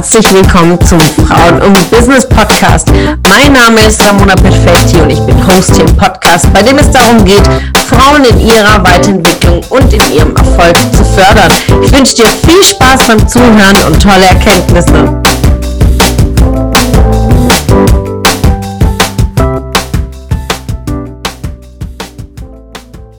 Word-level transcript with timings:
herzlich 0.00 0.32
willkommen 0.32 0.80
zum 0.80 0.98
Frauen 0.98 1.60
und 1.60 1.90
Business 1.90 2.26
Podcast. 2.26 2.88
Mein 3.28 3.52
Name 3.52 3.86
ist 3.86 4.02
Ramona 4.02 4.34
Perfetti 4.34 4.96
und 4.96 5.10
ich 5.10 5.20
bin 5.20 5.46
Host 5.46 5.76
hier 5.76 5.84
im 5.84 5.94
Podcast, 5.94 6.50
bei 6.54 6.62
dem 6.62 6.78
es 6.78 6.90
darum 6.90 7.22
geht, 7.22 7.42
Frauen 7.86 8.24
in 8.24 8.40
ihrer 8.40 8.82
Weiterentwicklung 8.82 9.62
und 9.68 9.92
in 9.92 10.00
ihrem 10.10 10.34
Erfolg 10.34 10.74
zu 10.96 11.04
fördern. 11.04 11.52
Ich 11.84 11.92
wünsche 11.92 12.14
dir 12.14 12.28
viel 12.28 12.62
Spaß 12.62 13.08
beim 13.08 13.28
Zuhören 13.28 13.76
und 13.88 14.02
tolle 14.02 14.24
Erkenntnisse. 14.24 15.20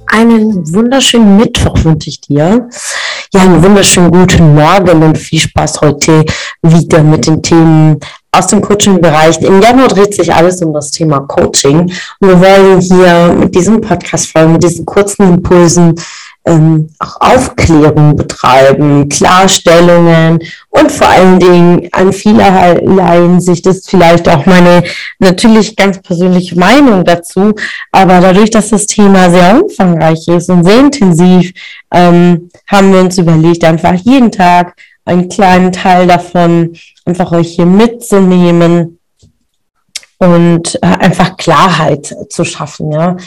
Einen 0.08 0.74
wunderschönen 0.74 1.38
Mittwoch 1.38 1.84
wünsche 1.84 2.10
ich 2.10 2.22
dir. 2.22 2.68
Ja, 3.34 3.44
einen 3.44 3.64
wunderschönen 3.64 4.12
guten 4.12 4.56
Morgen 4.56 5.04
und 5.04 5.18
viel 5.18 5.40
Spaß 5.40 5.80
heute 5.80 6.26
wieder 6.64 7.02
mit 7.02 7.28
den 7.28 7.42
Themen 7.42 7.98
aus 8.30 8.48
dem 8.48 8.60
Coaching-Bereich. 8.60 9.42
Im 9.42 9.62
Januar 9.62 9.88
dreht 9.88 10.14
sich 10.14 10.34
alles 10.34 10.62
um 10.62 10.74
das 10.74 10.92
Thema 10.92 11.22
Coaching. 11.22 11.90
Und 12.20 12.28
wir 12.28 12.42
wollen 12.42 12.82
hier 12.82 13.34
mit 13.34 13.56
diesem 13.56 13.80
Podcast-Folgen, 13.80 14.52
mit 14.52 14.64
diesen 14.64 14.86
kurzen 14.86 15.36
Impulsen 15.36 15.96
ähm, 16.46 16.90
auch 17.00 17.22
Aufklärung 17.22 18.16
betreiben, 18.16 19.08
Klarstellungen 19.10 20.40
und 20.70 20.92
vor 20.92 21.08
allen 21.08 21.40
Dingen 21.40 21.90
an 21.92 22.12
vielerlei 22.12 23.22
Hinsicht 23.22 23.68
ist 23.68 23.90
vielleicht 23.90 24.28
auch 24.28 24.46
meine 24.46 24.84
natürlich 25.20 25.76
ganz 25.76 26.02
persönliche 26.02 26.58
Meinung 26.58 27.04
dazu. 27.06 27.54
Aber 27.92 28.20
dadurch, 28.20 28.50
dass 28.50 28.70
das 28.70 28.88
Thema 28.88 29.30
sehr 29.30 29.62
umfangreich 29.64 30.28
ist 30.28 30.50
und 30.50 30.64
sehr 30.64 30.80
intensiv, 30.80 31.54
ähm, 31.92 32.50
haben 32.68 32.92
wir 32.92 33.02
uns 33.02 33.18
überlegt, 33.18 33.64
einfach 33.64 33.94
jeden 33.94 34.32
Tag 34.32 34.76
einen 35.06 35.30
kleinen 35.30 35.72
Teil 35.72 36.08
davon 36.08 36.76
einfach 37.06 37.32
euch 37.32 37.56
hier 37.56 37.66
mitzunehmen 37.66 39.00
und 40.18 40.76
äh, 40.76 40.88
einfach 40.88 41.38
Klarheit 41.38 42.16
zu 42.30 42.46
schaffen, 42.46 42.92
ja. 42.92 43.18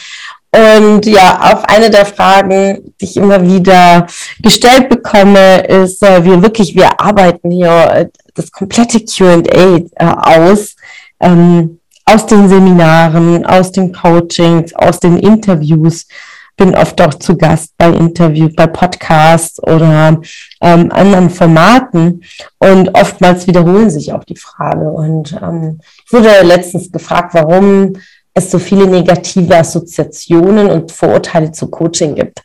Und 0.55 1.05
ja, 1.06 1.52
auf 1.52 1.64
eine 1.64 1.91
der 1.91 2.06
Fragen, 2.06 2.94
die 3.00 3.06
ich 3.06 3.16
immer 3.16 3.42
wieder 3.42 4.06
gestellt 4.41 4.88
bekomme, 4.88 5.66
ist, 5.66 6.00
äh, 6.05 6.24
wir 6.24 6.42
wirklich, 6.42 6.77
wir 6.77 7.00
arbeiten 7.00 7.50
hier 7.50 7.91
äh, 7.92 8.08
das 8.34 8.52
komplette 8.52 9.00
QA 9.05 9.42
äh, 9.46 9.83
aus, 9.98 10.77
ähm, 11.19 11.80
aus 12.05 12.27
den 12.27 12.48
Seminaren, 12.48 13.44
aus 13.44 13.72
den 13.72 13.92
Coachings, 13.92 14.72
aus 14.74 15.00
den 15.00 15.19
Interviews. 15.19 16.06
Bin 16.56 16.77
oft 16.77 17.00
auch 17.00 17.14
zu 17.14 17.36
Gast 17.36 17.72
bei 17.77 17.89
Interviews, 17.89 18.55
bei 18.55 18.68
Podcasts 18.68 19.61
oder 19.61 20.20
ähm, 20.61 20.92
anderen 20.92 21.30
Formaten. 21.30 22.22
Und 22.61 22.94
oftmals 22.94 23.48
wiederholen 23.48 23.91
sich 23.91 24.12
auch 24.12 24.22
die 24.22 24.36
Frage. 24.36 24.89
Und 24.89 25.33
ähm, 25.33 25.80
ich 26.06 26.12
wurde 26.12 26.30
letztens 26.44 26.92
gefragt, 26.92 27.34
warum 27.34 27.94
es 28.34 28.50
so 28.50 28.58
viele 28.58 28.86
negative 28.86 29.56
Assoziationen 29.56 30.68
und 30.68 30.90
Vorurteile 30.90 31.52
zu 31.52 31.68
Coaching 31.68 32.16
gibt. 32.16 32.40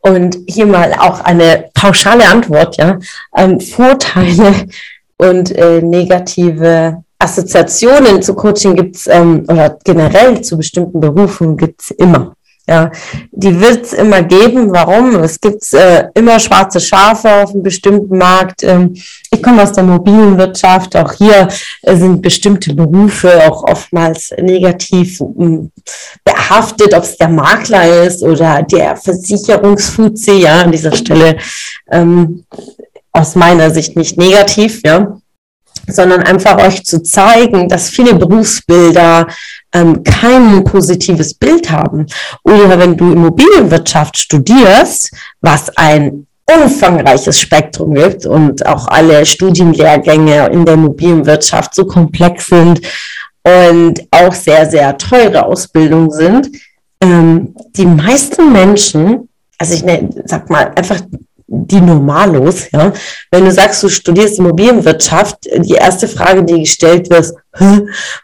Und 0.00 0.38
hier 0.46 0.66
mal 0.66 0.92
auch 0.94 1.20
eine 1.20 1.68
pauschale 1.74 2.28
Antwort, 2.28 2.76
ja. 2.76 2.98
Ähm, 3.36 3.60
Vorteile 3.60 4.54
und 5.18 5.50
äh, 5.50 5.82
negative 5.82 7.02
Assoziationen 7.18 8.22
zu 8.22 8.34
Coaching 8.34 8.74
gibt's 8.74 9.06
ähm, 9.06 9.44
oder 9.48 9.78
generell 9.84 10.40
zu 10.42 10.56
bestimmten 10.56 11.00
Berufen 11.00 11.56
gibt's 11.56 11.90
immer. 11.90 12.34
Ja, 12.68 12.92
die 13.32 13.60
wird 13.60 13.86
es 13.86 13.92
immer 13.92 14.22
geben. 14.22 14.72
Warum? 14.72 15.16
Es 15.16 15.40
gibt 15.40 15.72
äh, 15.72 16.04
immer 16.14 16.38
schwarze 16.38 16.78
Schafe 16.78 17.42
auf 17.42 17.50
einem 17.50 17.64
bestimmten 17.64 18.16
Markt. 18.16 18.62
Ähm, 18.62 18.94
ich 19.32 19.42
komme 19.42 19.62
aus 19.64 19.72
der 19.72 19.82
mobilen 19.82 20.38
Wirtschaft. 20.38 20.94
Auch 20.94 21.12
hier 21.12 21.48
äh, 21.82 21.96
sind 21.96 22.22
bestimmte 22.22 22.72
Berufe 22.72 23.50
auch 23.50 23.64
oftmals 23.64 24.32
negativ 24.40 25.20
äh, 25.20 25.68
behaftet, 26.24 26.94
ob 26.94 27.02
es 27.02 27.16
der 27.16 27.30
Makler 27.30 28.04
ist 28.04 28.22
oder 28.22 28.62
der 28.62 28.96
Versicherungsfuzzi. 28.96 30.32
Ja, 30.42 30.60
an 30.60 30.70
dieser 30.70 30.94
Stelle 30.94 31.38
ähm, 31.90 32.44
aus 33.10 33.34
meiner 33.34 33.72
Sicht 33.72 33.96
nicht 33.96 34.16
negativ. 34.16 34.82
Ja 34.84 35.16
sondern 35.88 36.22
einfach 36.22 36.58
euch 36.58 36.84
zu 36.84 37.02
zeigen, 37.02 37.68
dass 37.68 37.90
viele 37.90 38.14
Berufsbilder 38.14 39.26
ähm, 39.72 40.02
kein 40.04 40.64
positives 40.64 41.34
Bild 41.34 41.70
haben. 41.70 42.06
Oder 42.44 42.78
wenn 42.78 42.96
du 42.96 43.12
Immobilienwirtschaft 43.12 44.18
studierst, 44.18 45.10
was 45.40 45.76
ein 45.76 46.26
umfangreiches 46.46 47.40
Spektrum 47.40 47.94
gibt 47.94 48.26
und 48.26 48.66
auch 48.66 48.88
alle 48.88 49.24
Studienlehrgänge 49.24 50.48
in 50.48 50.64
der 50.64 50.74
Immobilienwirtschaft 50.74 51.74
so 51.74 51.86
komplex 51.86 52.46
sind 52.46 52.80
und 53.44 54.02
auch 54.10 54.32
sehr, 54.32 54.68
sehr 54.68 54.96
teure 54.98 55.46
Ausbildungen 55.46 56.10
sind, 56.10 56.50
ähm, 57.00 57.54
die 57.76 57.86
meisten 57.86 58.52
Menschen, 58.52 59.28
also 59.58 59.74
ich 59.74 59.84
ne, 59.84 60.08
sag 60.24 60.50
mal, 60.50 60.72
einfach 60.74 61.00
die 61.54 61.80
Normalos, 61.82 62.70
ja. 62.72 62.92
Wenn 63.30 63.44
du 63.44 63.52
sagst, 63.52 63.82
du 63.82 63.90
studierst 63.90 64.38
Immobilienwirtschaft, 64.38 65.36
die 65.58 65.74
erste 65.74 66.08
Frage, 66.08 66.44
die 66.44 66.60
gestellt 66.60 67.10
wird, 67.10 67.34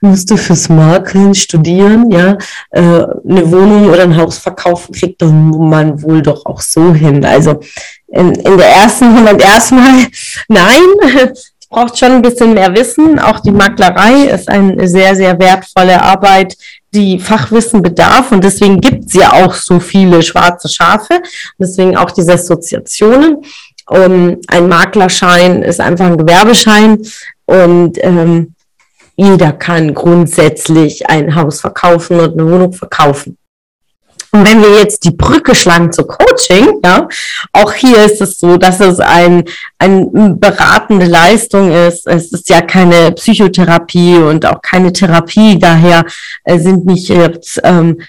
musst 0.01 0.31
du 0.31 0.39
fürs 0.39 0.71
Makeln 0.71 1.35
studieren, 1.35 2.11
ja, 2.11 2.39
äh, 2.71 2.81
eine 2.81 3.53
Wohnung 3.53 3.91
oder 3.91 4.05
ein 4.05 4.17
Haus 4.17 4.39
verkaufen, 4.39 4.95
kriegt 4.95 5.21
man 5.21 6.03
wohl 6.03 6.23
doch 6.23 6.47
auch 6.47 6.63
so 6.63 6.95
hin. 6.95 7.23
Also 7.25 7.61
in, 8.07 8.33
in 8.33 8.57
der 8.57 8.69
ersten 8.69 9.13
Moment 9.13 9.43
erstmal, 9.43 10.07
nein, 10.49 10.83
braucht 11.71 11.99
schon 11.99 12.13
ein 12.13 12.23
bisschen 12.23 12.55
mehr 12.55 12.75
Wissen. 12.75 13.19
Auch 13.19 13.41
die 13.41 13.51
Maklerei 13.51 14.25
ist 14.25 14.49
eine 14.49 14.89
sehr, 14.89 15.15
sehr 15.15 15.39
wertvolle 15.39 16.01
Arbeit, 16.01 16.57
die 16.93 17.19
Fachwissen 17.19 17.83
bedarf. 17.83 18.33
Und 18.33 18.43
deswegen 18.45 18.81
gibt 18.81 19.07
es 19.07 19.15
ja 19.15 19.33
auch 19.33 19.55
so 19.55 19.81
viele 19.81 20.23
schwarze 20.23 20.69
Schafe. 20.69 21.15
Und 21.15 21.25
deswegen 21.59 21.97
auch 21.97 22.11
diese 22.11 22.35
Assoziationen. 22.35 23.39
Um, 23.91 24.37
ein 24.49 24.69
Maklerschein 24.69 25.63
ist 25.63 25.81
einfach 25.81 26.07
ein 26.07 26.19
Gewerbeschein 26.19 26.99
und 27.47 27.97
ähm, 28.05 28.55
jeder 29.17 29.53
kann 29.53 29.95
grundsätzlich 29.95 31.09
ein 31.09 31.35
Haus 31.35 31.63
verkaufen 31.63 32.21
und 32.21 32.39
eine 32.39 32.51
Wohnung 32.51 32.75
verkaufen. 32.75 33.39
Und 34.31 34.47
wenn 34.47 34.63
wir 34.63 34.79
jetzt 34.79 35.05
die 35.05 35.11
Brücke 35.11 35.55
schlagen 35.55 35.93
zu 35.93 36.05
Coaching, 36.07 36.81
ja, 36.85 37.09
auch 37.53 37.73
hier 37.73 38.05
ist 38.05 38.21
es 38.21 38.39
so, 38.39 38.57
dass 38.57 38.81
es 38.81 39.01
ein, 39.01 39.45
ein 39.79 40.39
beratende 40.39 41.07
Leistung 41.07 41.73
ist. 41.73 42.07
Es 42.07 42.33
ist 42.33 42.49
ja 42.51 42.61
keine 42.61 43.13
Psychotherapie 43.13 44.17
und 44.17 44.45
auch 44.45 44.61
keine 44.61 44.93
Therapie. 44.93 45.59
Daher 45.59 46.05
äh, 46.45 46.59
sind 46.59 46.85
nicht 46.87 47.09
jetzt 47.09 47.61
ähm, 47.65 48.01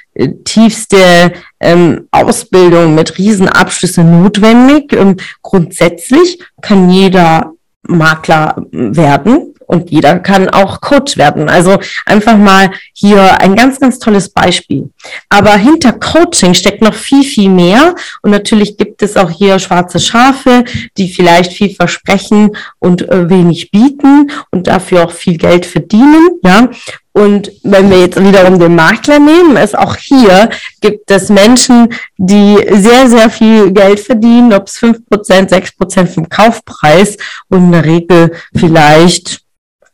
tiefste 0.43 1.31
ähm, 1.61 2.07
Ausbildung 2.11 2.95
mit 2.95 3.17
Riesenabschlüssen 3.17 4.23
notwendig. 4.23 4.91
Ähm, 4.93 5.15
grundsätzlich 5.41 6.39
kann 6.61 6.89
jeder 6.89 7.53
Makler 7.83 8.55
werden 8.71 9.53
und 9.69 9.91
jeder 9.91 10.17
kann 10.17 10.49
auch 10.49 10.81
Coach 10.81 11.15
werden. 11.15 11.47
Also 11.47 11.77
einfach 12.07 12.37
mal 12.37 12.71
hier 12.91 13.39
ein 13.39 13.55
ganz, 13.55 13.79
ganz 13.79 13.99
tolles 13.99 14.29
Beispiel. 14.29 14.89
Aber 15.29 15.55
hinter 15.57 15.93
Coaching 15.93 16.55
steckt 16.55 16.81
noch 16.81 16.95
viel, 16.95 17.23
viel 17.23 17.49
mehr. 17.49 17.93
Und 18.23 18.31
natürlich 18.31 18.77
gibt 18.77 19.03
es 19.03 19.15
auch 19.15 19.29
hier 19.29 19.59
schwarze 19.59 19.99
Schafe, 19.99 20.63
die 20.97 21.07
vielleicht 21.07 21.53
viel 21.53 21.69
versprechen 21.69 22.57
und 22.79 23.07
äh, 23.07 23.29
wenig 23.29 23.69
bieten 23.69 24.31
und 24.49 24.65
dafür 24.65 25.03
auch 25.03 25.11
viel 25.11 25.37
Geld 25.37 25.67
verdienen. 25.67 26.39
Ja, 26.43 26.69
und 27.11 27.51
wenn 27.63 27.91
wir 27.91 27.99
jetzt 27.99 28.23
wiederum 28.23 28.57
den 28.57 28.73
Makler 28.73 29.19
nehmen, 29.19 29.55
ist 29.55 29.77
auch 29.77 29.95
hier 29.97 30.49
gibt 30.81 31.11
es 31.11 31.29
Menschen, 31.29 31.93
die 32.17 32.57
sehr, 32.71 33.07
sehr 33.07 33.29
viel 33.29 33.71
Geld 33.71 33.99
verdienen, 33.99 34.51
ob 34.51 34.65
es 34.65 34.77
fünf 34.77 35.05
Prozent, 35.07 35.51
sechs 35.51 35.71
Prozent 35.75 36.09
vom 36.09 36.27
Kaufpreis 36.27 37.17
und 37.49 37.65
in 37.65 37.71
der 37.71 37.85
Regel 37.85 38.31
vielleicht 38.55 39.43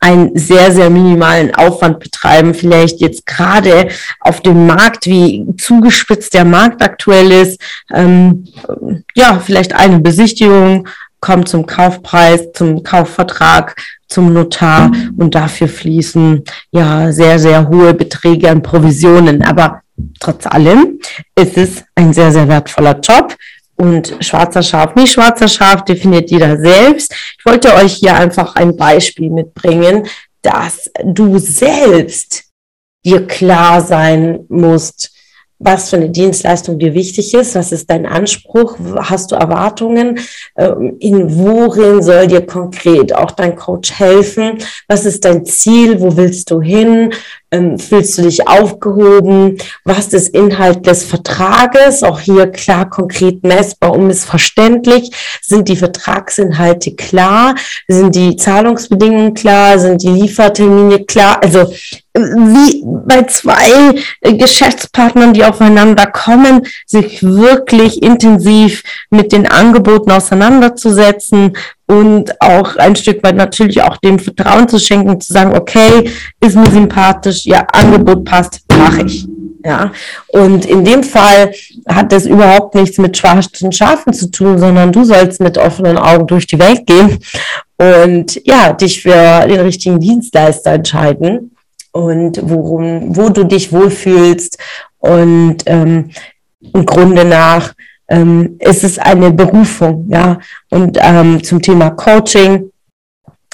einen 0.06 0.38
sehr, 0.38 0.72
sehr 0.72 0.92
minimalen 0.92 1.56
Aufwand 1.56 2.00
betreiben, 2.00 2.54
vielleicht 2.54 3.02
jetzt 3.02 3.25
gerade 3.25 3.88
auf 4.19 4.40
dem 4.42 4.68
Markt, 4.68 5.07
wie 5.07 5.48
zugespitzt 5.57 6.36
der 6.36 6.46
Markt 6.46 6.84
aktuell 6.84 7.31
ist, 7.31 7.60
ähm, 7.92 8.46
ja, 9.16 9.40
vielleicht 9.44 9.74
eine 9.74 10.00
Besichtigung 10.00 10.88
kommt 11.22 11.50
zum 11.50 11.66
Kaufpreis, 11.66 12.52
zum 12.54 12.84
Kaufvertrag, 12.84 13.75
zum 14.07 14.31
Notar 14.31 14.92
und 15.18 15.34
dafür 15.34 15.68
fließen 15.68 16.44
ja 16.69 17.12
sehr, 17.12 17.40
sehr 17.40 17.68
hohe 17.68 17.96
Beträge 17.96 18.52
an 18.52 18.62
Provisionen. 18.62 19.42
Aber 19.42 19.81
trotz 20.19 20.46
allem 20.46 21.00
ist 21.36 21.57
es 21.57 21.84
ein 21.96 22.13
sehr, 22.13 22.31
sehr 22.31 22.48
wertvoller 22.48 23.00
Job 23.00 23.36
und 23.75 24.16
schwarzer 24.22 24.63
Schaf, 24.63 24.95
nicht 24.95 25.13
schwarzer 25.13 25.48
Schaf, 25.48 25.83
definiert 25.86 26.31
jeder 26.31 26.57
selbst. 26.57 27.13
Ich 27.38 27.45
wollte 27.45 27.74
euch 27.75 27.94
hier 27.94 28.16
einfach 28.16 28.56
ein 28.56 28.75
Beispiel 28.75 29.30
mitbringen, 29.30 30.07
dass 30.42 30.89
du 31.04 31.38
selbst 31.38 32.45
dir 33.04 33.25
klar 33.27 33.81
sein 33.81 34.45
musst, 34.50 35.15
was 35.60 35.90
für 35.90 35.96
eine 35.96 36.10
Dienstleistung 36.10 36.78
dir 36.80 36.94
wichtig 36.94 37.34
ist, 37.34 37.56
was 37.56 37.72
ist 37.72 37.90
dein 37.90 38.06
Anspruch, 38.06 38.78
hast 38.98 39.31
du 39.31 39.36
Erwartungen, 39.36 40.19
ähm, 40.57 40.98
in 41.00 41.38
worin 41.38 42.02
soll 42.02 42.28
dir 42.28 42.46
konkret 42.46 43.16
auch 43.16 43.31
dein 43.31 43.56
Coach 43.56 43.94
helfen, 43.94 44.57
was 44.88 45.06
ist 45.06 45.24
dein 45.24 45.46
Ziel, 45.46 46.02
wo 46.02 46.18
willst 46.18 46.52
du 46.52 46.62
hin, 46.62 47.13
ähm, 47.52 47.80
fühlst 47.80 48.18
du 48.18 48.24
dich 48.24 48.46
aufgehoben, 48.48 49.57
was 49.86 50.07
ist 50.07 50.36
Inhalt 50.36 50.86
des 50.86 51.04
Vertrages, 51.04 52.04
auch 52.04 52.19
hier 52.19 52.48
klar, 52.48 52.90
konkret 52.90 53.44
messbar 53.44 53.94
und 53.94 54.07
missverständlich, 54.07 55.12
sind 55.42 55.69
die 55.69 55.78
Vertragsinhalte 55.78 56.96
klar, 56.96 57.56
sind 57.88 58.13
die 58.13 58.36
Zahlungsbedingungen 58.36 59.34
klar, 59.34 59.80
sind 59.80 60.04
die 60.04 60.10
Liefertermine 60.10 61.06
klar, 61.06 61.42
also 61.42 61.72
wie 62.16 62.84
bei 63.06 63.24
zwei 63.24 63.94
Geschäftspartnern, 64.22 65.34
die 65.34 65.44
aufeinander 65.44 66.06
kommen, 66.06 66.66
sich 66.86 67.22
wirklich 67.22 68.02
intensiv 68.02 68.84
mit 69.10 69.32
den 69.32 69.48
Angeboten 69.48 70.12
auseinanderzusetzen 70.12 71.58
und 71.88 72.42
auch 72.42 72.78
ein 72.78 72.96
Stück 72.96 73.22
weit 73.24 73.36
natürlich 73.36 73.82
auch 73.82 73.98
dem 73.98 74.18
Vertrauen 74.18 74.68
zu 74.68 74.80
schenken, 74.80 75.20
zu 75.20 75.34
sagen, 75.34 75.56
okay, 75.56 76.10
ist 76.40 76.56
mir 76.56 76.72
sympathisch, 76.72 77.46
ja, 77.46 77.68
Angebot 77.74 78.24
passt, 78.24 78.62
mache 78.70 79.04
ich. 79.04 79.28
Ja, 79.64 79.92
und 80.28 80.66
in 80.68 80.86
dem 80.86 81.02
Fall 81.02 81.52
hat 81.88 82.12
das 82.12 82.28
überhaupt 82.28 82.76
nichts 82.76 83.00
mit 83.00 83.18
schwarzen 83.18 83.72
Schafen 83.72 84.14
zu 84.14 84.30
tun, 84.30 84.60
sondern 84.60 84.92
du 84.92 85.04
sollst 85.04 85.42
mit 85.42 85.58
offenen 85.58 85.98
Augen 85.98 86.28
durch 86.28 86.46
die 86.46 86.60
Welt 86.60 86.86
gehen 86.86 87.18
und 87.78 88.40
ja, 88.46 88.74
dich 88.74 89.02
für 89.02 89.48
den 89.48 89.62
richtigen 89.62 90.00
Dienstleister 90.00 90.74
entscheiden 90.74 91.55
und 91.95 92.42
worum, 92.44 93.15
wo 93.15 93.30
du 93.30 93.45
dich 93.45 93.71
wohlfühlst. 93.71 94.57
Und 94.97 95.59
ähm, 95.65 96.09
im 96.74 96.86
Grunde 96.86 97.24
nach 97.24 97.74
ähm, 98.09 98.57
ist 98.59 98.83
es 98.83 99.00
eine 99.00 99.31
Berufung, 99.31 100.06
ja. 100.09 100.39
Und 100.69 100.97
ähm, 101.01 101.42
zum 101.42 101.62
Thema 101.62 101.92
Coaching 101.92 102.69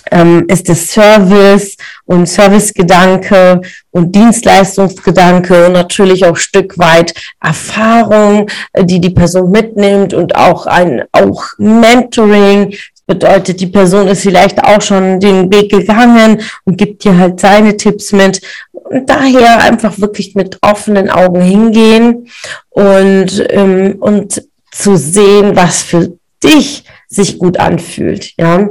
ähm, 0.09 0.45
ist 0.47 0.69
es 0.69 0.91
Service 0.91 1.77
und 2.05 2.27
Servicegedanke 2.27 3.61
und 3.91 4.15
Dienstleistungsgedanke 4.15 5.67
und 5.67 5.73
natürlich 5.73 6.25
auch 6.25 6.35
Stück 6.35 6.79
weit 6.79 7.13
Erfahrung, 7.39 8.49
die 8.75 8.99
die 8.99 9.11
Person 9.11 9.51
mitnimmt 9.51 10.15
und 10.15 10.35
auch 10.35 10.65
ein 10.65 11.03
auch 11.11 11.43
Mentoring, 11.59 12.73
Bedeutet, 13.11 13.59
die 13.59 13.67
Person 13.67 14.07
ist 14.07 14.21
vielleicht 14.23 14.63
auch 14.63 14.81
schon 14.81 15.19
den 15.19 15.51
Weg 15.51 15.69
gegangen 15.69 16.41
und 16.63 16.77
gibt 16.77 17.03
dir 17.03 17.17
halt 17.17 17.41
seine 17.41 17.75
Tipps 17.75 18.13
mit. 18.13 18.39
Und 18.71 19.09
daher 19.09 19.59
einfach 19.59 19.99
wirklich 19.99 20.33
mit 20.33 20.57
offenen 20.61 21.09
Augen 21.09 21.41
hingehen 21.41 22.29
und, 22.69 23.45
ähm, 23.49 23.97
und 23.99 24.41
zu 24.71 24.95
sehen, 24.95 25.57
was 25.57 25.83
für 25.83 26.13
dich 26.41 26.85
sich 27.09 27.37
gut 27.37 27.59
anfühlt. 27.59 28.31
Ja. 28.37 28.69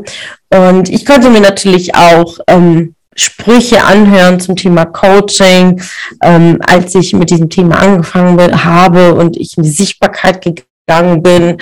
Und 0.48 0.88
ich 0.88 1.04
konnte 1.04 1.28
mir 1.28 1.42
natürlich 1.42 1.94
auch 1.94 2.38
ähm, 2.46 2.94
Sprüche 3.14 3.84
anhören 3.84 4.40
zum 4.40 4.56
Thema 4.56 4.86
Coaching, 4.86 5.82
ähm, 6.22 6.58
als 6.66 6.94
ich 6.94 7.12
mit 7.12 7.28
diesem 7.28 7.50
Thema 7.50 7.78
angefangen 7.78 8.64
habe 8.64 9.14
und 9.14 9.36
ich 9.36 9.58
in 9.58 9.64
die 9.64 9.70
Sichtbarkeit 9.70 10.42
gegangen 10.42 11.22
bin. 11.22 11.58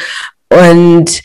Und 0.48 1.22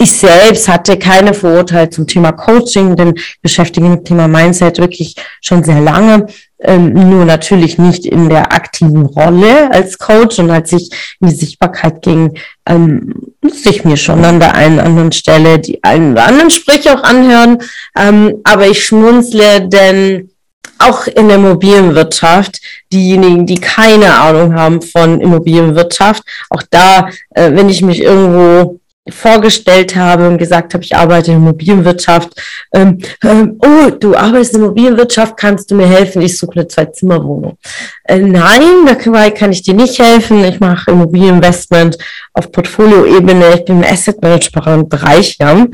ich 0.00 0.12
selbst 0.12 0.66
hatte 0.66 0.98
keine 0.98 1.34
Vorurteile 1.34 1.90
zum 1.90 2.06
Thema 2.06 2.32
Coaching, 2.32 2.96
denn 2.96 3.14
beschäftige 3.42 3.86
mich 3.86 3.98
mit 3.98 4.00
dem 4.00 4.16
Thema 4.16 4.28
Mindset 4.28 4.78
wirklich 4.78 5.14
schon 5.42 5.62
sehr 5.62 5.80
lange. 5.80 6.26
Ähm, 6.62 7.10
nur 7.10 7.26
natürlich 7.26 7.78
nicht 7.78 8.06
in 8.06 8.30
der 8.30 8.52
aktiven 8.52 9.04
Rolle 9.04 9.70
als 9.70 9.98
Coach. 9.98 10.38
Und 10.38 10.50
als 10.50 10.72
ich 10.72 10.90
in 11.20 11.28
die 11.28 11.34
Sichtbarkeit 11.34 12.00
ging, 12.00 12.38
ähm, 12.66 13.14
musste 13.42 13.68
ich 13.68 13.84
mir 13.84 13.98
schon 13.98 14.24
an 14.24 14.40
der 14.40 14.54
einen 14.54 14.78
oder 14.78 14.86
anderen 14.86 15.12
Stelle 15.12 15.58
die 15.58 15.84
einen 15.84 16.12
oder 16.12 16.26
anderen 16.26 16.50
Sprüche 16.50 16.98
auch 16.98 17.02
anhören. 17.02 17.58
Ähm, 17.96 18.40
aber 18.44 18.68
ich 18.68 18.82
schmunzle, 18.84 19.68
denn 19.68 20.30
auch 20.78 21.06
in 21.06 21.28
der 21.28 21.36
Immobilienwirtschaft, 21.36 22.60
diejenigen, 22.90 23.46
die 23.46 23.60
keine 23.60 24.14
Ahnung 24.14 24.54
haben 24.54 24.80
von 24.80 25.20
Immobilienwirtschaft, 25.20 26.22
auch 26.48 26.62
da, 26.70 27.10
äh, 27.34 27.52
wenn 27.52 27.68
ich 27.68 27.82
mich 27.82 28.00
irgendwo 28.00 28.79
vorgestellt 29.08 29.96
habe 29.96 30.28
und 30.28 30.38
gesagt 30.38 30.74
habe, 30.74 30.84
ich 30.84 30.94
arbeite 30.94 31.32
in 31.32 31.38
Immobilienwirtschaft. 31.38 32.30
Ähm, 32.72 32.98
ähm, 33.24 33.58
oh, 33.58 33.90
du 33.90 34.14
arbeitest 34.14 34.54
in 34.54 34.62
Immobilienwirtschaft, 34.62 35.36
kannst 35.36 35.70
du 35.70 35.74
mir 35.74 35.86
helfen? 35.86 36.22
Ich 36.22 36.36
suche 36.38 36.52
eine 36.56 36.68
Zwei-Zimmer-Wohnung. 36.68 37.56
Äh, 38.04 38.18
nein, 38.18 38.86
da 38.86 38.94
kann 39.30 39.52
ich 39.52 39.62
dir 39.62 39.74
nicht 39.74 39.98
helfen. 39.98 40.44
Ich 40.44 40.60
mache 40.60 40.90
Immobilieninvestment 40.90 41.96
auf 42.34 42.52
Portfolioebene. 42.52 43.54
Ich 43.54 43.64
bin 43.64 43.84
Asset 43.84 44.22
Management 44.22 44.88
Bereich, 44.88 45.36
ja. 45.40 45.66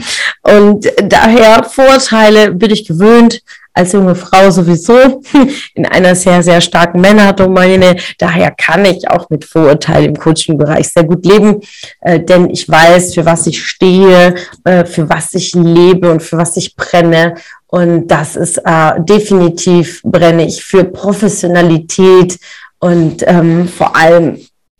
Und 0.43 0.93
daher 1.03 1.65
Vorteile 1.65 2.53
bin 2.53 2.71
ich 2.71 2.87
gewöhnt 2.87 3.43
als 3.77 3.93
junge 3.93 4.15
Frau 4.15 4.51
sowieso 4.51 5.21
in 5.75 5.87
einer 5.87 6.15
sehr, 6.15 6.43
sehr 6.43 6.61
starken 6.61 7.01
Männerdomäne. 7.01 7.97
Daher 8.19 8.51
kann 8.51 8.85
ich 8.87 9.09
auch 9.11 9.29
mit 9.29 9.45
Vorurteilen 9.45 10.07
im 10.07 10.17
Coaching-Bereich 10.17 10.89
sehr 10.89 11.05
gut 11.05 11.27
leben, 11.27 11.61
äh, 12.01 12.19
denn 12.19 12.49
ich 12.49 12.69
weiß, 12.69 13.15
für 13.15 13.27
was 13.27 13.47
ich 13.47 13.63
stehe, 13.63 14.35
äh, 14.65 14.85
für 14.87 15.09
was 15.09 15.35
ich 15.35 15.55
lebe 15.55 16.11
und 16.11 16.23
für 16.23 16.39
was 16.39 16.57
ich 16.57 16.75
brenne. 16.75 17.35
Und 17.67 18.09
das 18.09 18.37
ist 18.37 18.59
äh, 18.65 18.93
definitiv 19.01 20.01
brenne 20.03 20.47
ich 20.47 20.65
für 20.65 20.85
Professionalität 20.85 22.39
und 22.79 23.25
ähm, 23.27 23.69
vor 23.69 23.95
allem 23.95 24.39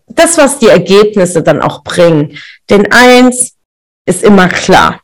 das, 0.09 0.39
was 0.39 0.59
die 0.59 0.69
Ergebnisse 0.69 1.43
dann 1.43 1.61
auch 1.61 1.83
bringen. 1.83 2.39
Denn 2.71 2.91
eins 2.91 3.53
ist 4.07 4.23
immer 4.23 4.49
klar. 4.49 5.01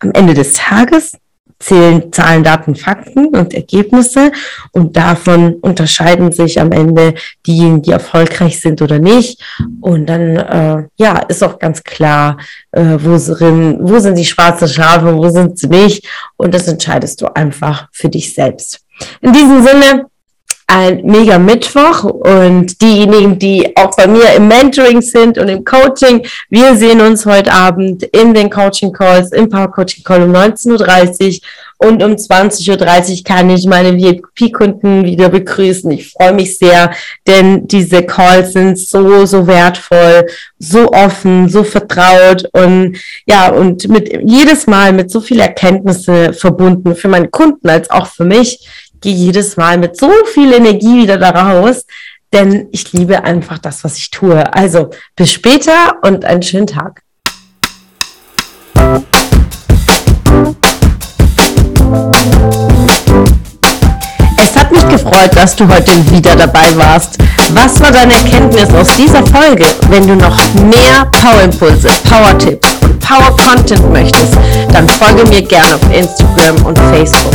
Am 0.00 0.10
Ende 0.12 0.34
des 0.34 0.54
Tages 0.54 1.12
zählen 1.62 2.12
Zahlen, 2.12 2.42
Daten, 2.42 2.74
Fakten 2.74 3.28
und 3.28 3.54
Ergebnisse 3.54 4.32
und 4.72 4.96
davon 4.96 5.54
unterscheiden 5.60 6.32
sich 6.32 6.60
am 6.60 6.72
Ende 6.72 7.14
diejenigen, 7.46 7.82
die 7.82 7.92
erfolgreich 7.92 8.60
sind 8.60 8.82
oder 8.82 8.98
nicht. 8.98 9.42
Und 9.80 10.06
dann 10.06 10.36
äh, 10.36 10.84
ja 10.96 11.18
ist 11.28 11.42
auch 11.42 11.58
ganz 11.58 11.82
klar, 11.82 12.38
äh, 12.72 12.98
wo, 12.98 13.16
sind, 13.16 13.78
wo 13.80 13.98
sind 13.98 14.18
die 14.18 14.24
schwarzen 14.24 14.68
Schafe, 14.68 15.16
wo 15.16 15.28
sind 15.28 15.58
sie 15.58 15.68
nicht. 15.68 16.06
Und 16.36 16.52
das 16.52 16.68
entscheidest 16.68 17.20
du 17.22 17.34
einfach 17.34 17.88
für 17.92 18.08
dich 18.08 18.34
selbst. 18.34 18.80
In 19.20 19.32
diesem 19.32 19.62
Sinne 19.62 20.06
ein 20.72 21.02
mega 21.04 21.38
Mittwoch 21.38 22.04
und 22.04 22.80
diejenigen, 22.80 23.38
die 23.38 23.76
auch 23.76 23.94
bei 23.94 24.06
mir 24.06 24.32
im 24.34 24.48
Mentoring 24.48 25.02
sind 25.02 25.36
und 25.36 25.48
im 25.48 25.64
Coaching, 25.66 26.26
wir 26.48 26.74
sehen 26.76 27.02
uns 27.02 27.26
heute 27.26 27.52
Abend 27.52 28.04
in 28.04 28.32
den 28.32 28.48
Coaching 28.48 28.90
Calls, 28.90 29.32
im 29.32 29.50
Power 29.50 29.70
Coaching 29.70 30.02
Call 30.02 30.22
um 30.22 30.32
19.30 30.34 31.42
Uhr 31.42 31.88
und 31.88 32.02
um 32.02 32.12
20.30 32.12 33.18
Uhr 33.18 33.24
kann 33.24 33.50
ich 33.50 33.66
meine 33.66 33.98
VIP-Kunden 33.98 35.04
wieder 35.04 35.28
begrüßen. 35.28 35.90
Ich 35.90 36.10
freue 36.10 36.32
mich 36.32 36.56
sehr, 36.56 36.92
denn 37.26 37.68
diese 37.68 38.04
Calls 38.04 38.54
sind 38.54 38.78
so, 38.78 39.26
so 39.26 39.46
wertvoll, 39.46 40.26
so 40.58 40.90
offen, 40.90 41.50
so 41.50 41.64
vertraut 41.64 42.48
und 42.52 42.96
ja, 43.26 43.50
und 43.50 43.88
mit 43.88 44.10
jedes 44.22 44.66
Mal 44.66 44.94
mit 44.94 45.10
so 45.10 45.20
viel 45.20 45.40
Erkenntnisse 45.40 46.32
verbunden 46.32 46.94
für 46.94 47.08
meine 47.08 47.28
Kunden 47.28 47.68
als 47.68 47.90
auch 47.90 48.06
für 48.06 48.24
mich 48.24 48.66
gehe 49.02 49.14
jedes 49.14 49.56
Mal 49.56 49.76
mit 49.76 49.98
so 49.98 50.10
viel 50.32 50.52
Energie 50.52 51.02
wieder 51.02 51.18
da 51.18 51.30
raus, 51.30 51.84
denn 52.32 52.68
ich 52.72 52.92
liebe 52.92 53.22
einfach 53.24 53.58
das, 53.58 53.84
was 53.84 53.98
ich 53.98 54.10
tue. 54.10 54.54
Also 54.54 54.90
bis 55.16 55.32
später 55.32 55.96
und 56.02 56.24
einen 56.24 56.42
schönen 56.42 56.66
Tag. 56.66 57.02
Es 64.38 64.56
hat 64.56 64.70
mich 64.72 64.88
gefreut, 64.88 65.30
dass 65.34 65.56
du 65.56 65.68
heute 65.68 65.92
wieder 66.10 66.36
dabei 66.36 66.74
warst. 66.76 67.18
Was 67.54 67.80
war 67.80 67.90
deine 67.90 68.14
Erkenntnis 68.14 68.72
aus 68.72 68.96
dieser 68.96 69.26
Folge? 69.26 69.66
Wenn 69.90 70.06
du 70.06 70.14
noch 70.14 70.36
mehr 70.54 71.04
Power-Impulse, 71.20 71.88
Power-Tipps 72.08 72.68
und 72.82 73.00
Power-Content 73.00 73.92
möchtest, 73.92 74.34
dann 74.72 74.88
folge 74.88 75.24
mir 75.28 75.42
gerne 75.42 75.74
auf 75.74 75.82
Instagram 75.92 76.64
und 76.64 76.78
Facebook. 76.78 77.34